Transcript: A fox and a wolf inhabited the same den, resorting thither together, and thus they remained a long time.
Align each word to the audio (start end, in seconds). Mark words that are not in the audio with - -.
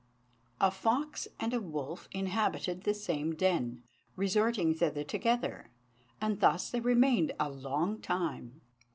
A 0.59 0.71
fox 0.71 1.27
and 1.39 1.53
a 1.53 1.61
wolf 1.61 2.07
inhabited 2.11 2.81
the 2.85 2.93
same 2.95 3.35
den, 3.35 3.83
resorting 4.15 4.73
thither 4.73 5.03
together, 5.03 5.69
and 6.19 6.39
thus 6.39 6.71
they 6.71 6.79
remained 6.79 7.33
a 7.39 7.51
long 7.51 7.99
time. 8.01 8.61